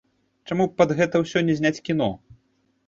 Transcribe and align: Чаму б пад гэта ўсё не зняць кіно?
Чаму 0.51 0.63
б 0.71 0.79
пад 0.81 0.95
гэта 1.01 1.15
ўсё 1.25 1.39
не 1.51 1.59
зняць 1.61 1.79
кіно? 1.91 2.11